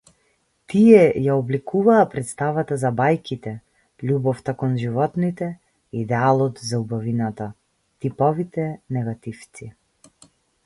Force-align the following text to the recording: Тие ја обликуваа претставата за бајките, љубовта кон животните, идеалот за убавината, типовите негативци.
Тие 0.73 1.01
ја 1.23 1.33
обликуваа 1.39 2.05
претставата 2.13 2.77
за 2.83 2.89
бајките, 3.01 3.51
љубовта 4.11 4.55
кон 4.61 4.73
животните, 4.85 5.49
идеалот 6.03 6.61
за 6.71 6.79
убавината, 6.85 7.47
типовите 8.07 8.65
негативци. 8.99 9.69